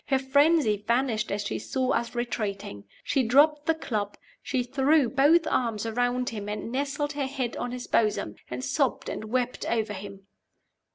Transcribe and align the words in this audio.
Her 0.07 0.17
frenzy 0.17 0.77
vanished 0.77 1.31
as 1.31 1.43
she 1.45 1.59
saw 1.59 1.91
us 1.91 2.15
retreating. 2.15 2.85
She 3.03 3.21
dropped 3.21 3.67
the 3.67 3.75
club; 3.75 4.17
she 4.41 4.63
threw 4.63 5.07
both 5.09 5.45
arms 5.45 5.85
around 5.85 6.29
him, 6.29 6.49
and 6.49 6.71
nestled 6.71 7.13
her 7.13 7.27
head 7.27 7.55
on 7.57 7.71
his 7.71 7.85
bosom, 7.85 8.37
and 8.49 8.65
sobbed 8.65 9.09
and 9.09 9.25
wept 9.25 9.63
over 9.67 9.93
him. 9.93 10.25